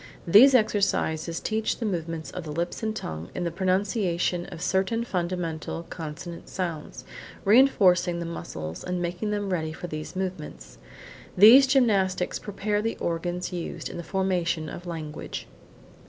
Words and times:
These 0.25 0.55
exercises 0.55 1.39
teach 1.39 1.77
the 1.77 1.85
movements 1.85 2.31
of 2.31 2.43
the 2.43 2.51
lips 2.51 2.81
and 2.81 2.95
tongue 2.95 3.29
in 3.35 3.43
the 3.43 3.51
pronunciation 3.51 4.47
of 4.47 4.59
certain 4.59 5.03
fundamental 5.03 5.83
consonant 5.91 6.49
sounds, 6.49 7.05
reinforcing 7.45 8.19
the 8.19 8.25
muscles, 8.25 8.83
and 8.83 8.99
making 8.99 9.29
them 9.29 9.51
ready 9.53 9.73
for 9.73 9.85
these 9.85 10.15
movements. 10.15 10.79
These 11.37 11.67
gymnastics 11.67 12.39
prepare 12.39 12.81
the 12.81 12.97
organs 12.97 13.53
used 13.53 13.89
in 13.89 13.97
the 13.97 14.03
formation 14.03 14.69
of 14.69 14.87
language. 14.87 15.45